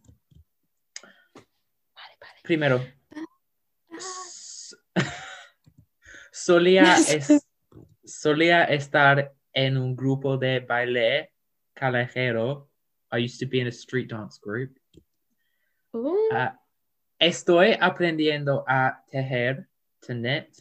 Vale, 1.94 2.18
vale. 2.22 2.40
Primero. 2.44 2.82
s- 3.98 4.78
solía, 6.32 6.96
es- 7.10 7.46
solía 8.06 8.64
estar 8.66 9.34
en 9.54 9.78
un 9.78 9.96
grupo 9.96 10.38
de 10.38 10.60
baile 10.60 11.32
callejero. 11.74 12.70
I 13.12 13.18
used 13.18 13.40
to 13.40 13.46
be 13.48 13.60
in 13.60 13.68
a 13.68 13.72
street 13.72 14.10
dance 14.10 14.38
group. 14.40 14.78
Uh, 15.94 16.50
estoy 17.20 17.78
aprendiendo 17.80 18.66
a 18.68 19.02
tejer, 19.12 19.68
tenet, 20.02 20.56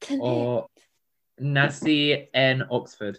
tener- 0.00 0.20
o 0.20 0.70
nací 1.38 2.28
en 2.32 2.62
Oxford. 2.68 3.16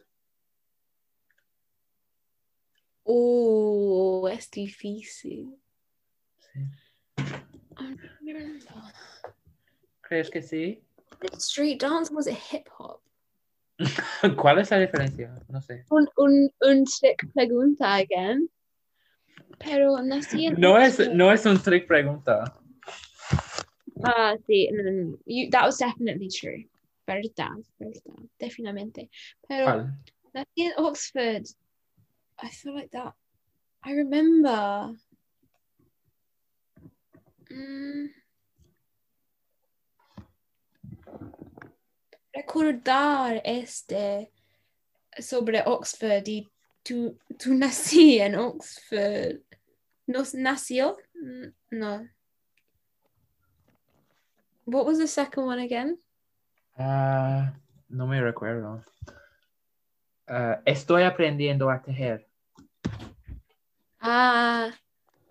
Uh, 3.04 4.28
es 4.28 4.50
difícil. 4.50 5.58
Sí. 6.40 6.60
¿Crees 10.02 10.30
que 10.30 10.42
sí? 10.42 10.84
Street 11.38 11.80
dance 11.80 12.12
was 12.12 12.28
it 12.28 12.36
hip 12.36 12.70
hop? 12.78 13.02
¿Cuál 14.38 14.60
es 14.60 14.72
la 14.72 14.80
diferencia? 14.80 15.34
No 15.50 15.62
sé. 15.62 15.86
Un, 15.90 16.08
un, 16.18 16.50
un 16.62 16.86
trick 16.86 17.28
pregunta 17.34 17.96
again. 17.96 18.50
Pero 19.60 19.98
en 20.00 20.10
No 20.60 20.78
es, 20.78 21.00
no 21.14 21.32
es 21.32 21.46
un 21.46 21.62
trick 21.62 21.88
pregunta. 21.88 22.54
Ah, 24.04 24.36
sí, 24.48 24.70
no, 24.72 24.84
no, 24.84 24.92
no. 24.92 25.18
You, 25.26 25.50
that 25.52 25.66
was 25.66 25.78
definitely 25.78 26.30
true. 26.30 26.66
Verdad, 27.08 27.58
verdad, 27.80 28.30
definitivamente. 28.40 29.10
Pero 29.48 29.66
¿Cuál? 29.66 29.94
nací 30.34 30.62
en 30.64 30.74
Oxford. 30.78 31.46
I 32.42 32.50
feel 32.50 32.76
like 32.76 32.92
that. 32.92 33.14
I 33.84 33.94
remember. 33.94 34.94
Mm. 37.50 38.08
Recordar 42.36 43.42
este 43.46 44.30
sobre 45.18 45.64
Oxford 45.66 46.28
y 46.28 46.46
tú, 46.84 47.18
tú 47.40 47.54
nací 47.54 48.20
en 48.20 48.36
Oxford. 48.36 49.40
¿No 50.08 50.24
nació? 50.34 50.98
Mm, 51.16 51.54
No. 51.72 52.10
What 54.66 54.86
was 54.86 54.98
the 54.98 55.08
second 55.08 55.46
one 55.46 55.60
again? 55.60 55.98
Ah, 56.78 57.54
no 57.88 58.06
me 58.06 58.20
recuerdo. 58.20 58.84
Ah, 60.28 60.60
estoy 60.66 61.04
aprendiendo 61.04 61.70
a 61.70 61.82
tejer. 61.82 62.28
Ah, 64.02 64.72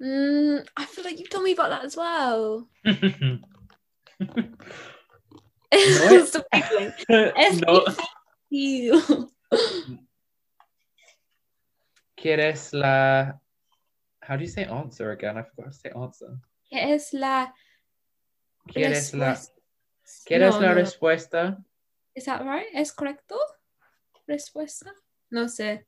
mm, 0.01 0.65
I 0.77 0.87
feel 0.87 1.05
like 1.05 1.19
you 1.19 1.27
told 1.27 1.45
me 1.45 1.53
about 1.53 1.71
that 1.71 1.85
as 1.85 1.97
well. 1.97 2.67
es- 5.75 6.29
Stop 6.29 6.47
giggling. 6.53 6.93
Es 7.37 7.61
no. 7.61 7.85
¿Quieres 12.17 12.73
la... 12.73 13.41
How 14.27 14.37
do 14.37 14.43
you 14.43 14.49
say 14.49 14.65
answer 14.65 15.11
again? 15.11 15.37
I 15.37 15.43
forgot 15.43 15.73
to 15.73 15.73
say 15.73 15.91
answer. 15.95 16.39
¿Qué 16.71 16.95
es 16.95 17.13
la 17.13 17.53
¿Quieres 18.67 19.13
la? 19.13 19.39
¿quieres 20.25 20.55
No, 20.55 20.61
la 20.61 20.69
no. 20.69 20.75
respuesta? 20.75 21.63
Is 22.15 22.25
that 22.25 22.43
right? 22.43 22.69
¿Es 22.73 22.93
correcto? 22.93 23.37
¿Respuesta? 24.27 24.95
No 25.31 25.49
sé. 25.49 25.87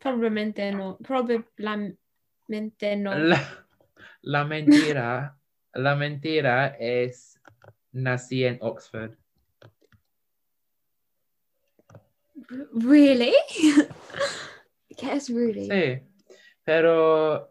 Probablemente 0.00 0.72
no. 0.72 0.98
Probablemente 0.98 2.96
no. 2.96 3.14
La, 3.16 3.66
la 4.22 4.44
mentira, 4.44 5.38
la 5.74 5.94
mentira 5.94 6.76
es 6.80 7.38
nací 7.96 8.44
en 8.44 8.58
Oxford. 8.60 9.16
Really? 12.74 13.34
yes, 15.02 15.30
really? 15.30 15.68
Sí, 15.68 16.00
pero 16.64 17.50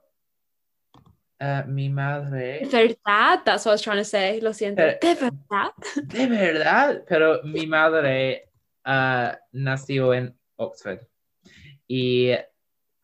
eh, 1.39 1.63
mi 1.67 1.89
madre, 1.89 2.59
De 2.61 2.65
¿Verdad? 2.71 3.41
That's 3.43 3.65
what 3.65 3.71
I 3.71 3.75
was 3.75 3.81
trying 3.81 3.97
to 3.97 4.05
say. 4.05 4.39
Lo 4.39 4.51
siento. 4.53 4.77
Pero- 4.77 4.99
¿De 5.01 5.15
verdad? 5.15 5.71
de 6.03 6.27
verdad, 6.27 7.03
pero 7.07 7.41
mi 7.43 7.65
madre 7.65 8.49
ah, 8.85 9.37
nació 9.51 10.13
en 10.13 10.33
Oxford. 10.57 10.99
Y 11.87 12.33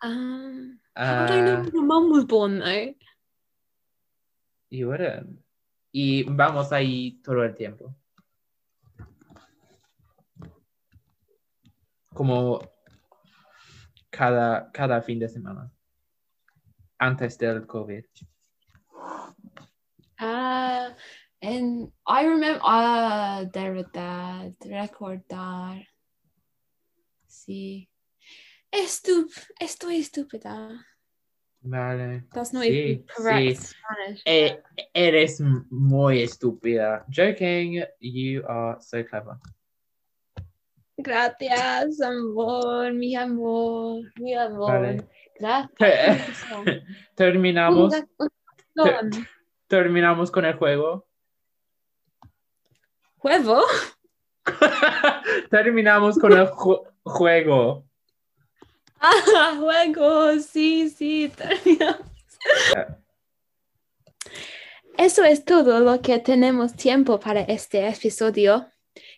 Um, 0.04 0.80
do 0.96 1.04
I 1.04 1.42
know 1.42 1.64
ah, 1.64 1.70
your 1.72 1.84
mum 1.84 2.10
was 2.12 2.26
born 2.26 2.58
though? 2.58 2.94
you 4.72 4.88
wouldn't. 4.88 5.38
Y 5.92 6.24
vamos 6.24 6.72
ahí 6.72 7.22
todo 7.22 7.44
el 7.44 7.56
tiempo. 7.56 7.96
Como 12.14 12.62
cada, 14.10 14.72
cada 14.72 15.02
fin 15.02 15.20
de 15.20 15.30
semana. 15.30 15.72
Antes 16.98 17.38
del 17.38 17.66
COVID. 17.66 18.06
Ah, 20.20 20.96
and 21.42 21.92
I 22.06 22.26
remember, 22.26 22.62
ah, 22.64 23.44
de 23.52 23.70
verdad, 23.72 24.54
recordar. 24.60 25.88
Sí. 27.26 27.90
Estup 28.72 29.32
estoy 29.60 30.00
estúpida. 30.00 30.86
Vale. 31.64 32.24
That's 32.34 32.54
not 32.54 32.64
Sí, 32.64 32.70
even 32.70 33.06
correct 33.16 33.40
sí. 33.40 33.56
Spanish. 33.56 34.22
Eh, 34.26 34.62
eres 34.94 35.40
muy 35.70 36.24
estúpida. 36.24 37.06
Joking, 37.10 37.84
you 38.00 38.44
are 38.48 38.78
so 38.82 39.04
clever. 39.06 39.36
Gracias, 40.98 42.02
amor, 42.02 42.94
mi 42.94 43.16
amor, 43.16 44.02
mi 44.20 44.34
amor. 44.36 44.72
Vale. 44.72 45.08
Gracias. 45.40 46.44
Terminamos, 47.16 47.94
terminamos 49.68 50.30
con 50.32 50.46
el 50.46 50.54
juego. 50.56 51.08
¿Huevo? 53.24 53.62
terminamos 55.50 56.18
con 56.18 56.34
el 56.34 56.48
ju- 56.48 56.84
juego. 57.04 57.86
Ah, 59.02 59.56
juego, 59.58 60.40
sí, 60.40 60.90
sí, 60.90 61.32
terminamos. 61.36 62.02
Eso 64.98 65.24
es 65.24 65.44
todo 65.46 65.80
lo 65.80 66.02
que 66.02 66.20
tenemos 66.20 66.74
tiempo 66.76 67.20
para 67.20 67.42
este 67.42 67.88
episodio. 67.88 68.68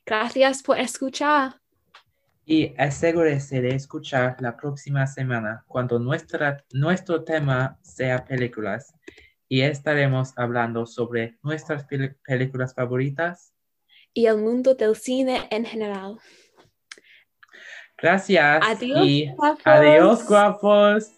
Gracias 0.06 0.64
por 0.64 0.80
escuchar. 0.80 1.60
Y 2.46 2.74
asegúrese 2.78 3.62
de 3.62 3.76
escuchar 3.76 4.36
la 4.40 4.56
próxima 4.56 5.08
semana 5.08 5.64
cuando 5.68 5.98
nuestra, 6.00 6.64
nuestro 6.74 7.24
tema 7.24 7.78
sea 7.82 8.24
películas 8.26 8.94
y 9.48 9.62
estaremos 9.62 10.34
hablando 10.38 10.86
sobre 10.86 11.38
nuestras 11.42 11.88
pel- 11.88 12.16
películas 12.26 12.74
favoritas. 12.74 13.54
y 14.16 14.28
el 14.28 14.38
mundo 14.38 14.76
del 14.76 14.96
cine 14.96 15.48
en 15.50 15.66
general. 15.66 16.20
Gracias 18.04 18.60
Adiós, 18.62 19.00
y 19.02 19.34
guapos. 19.34 19.66
adiós 19.66 20.28
guapos. 20.28 21.12